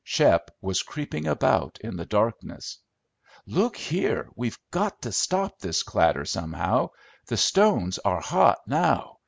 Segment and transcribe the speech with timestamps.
[0.03, 2.79] Shep was creeping about in the darkness.
[3.45, 4.31] "Look here!
[4.35, 6.89] We've got to stop this clatter somehow.
[7.27, 9.17] The stones are hot now.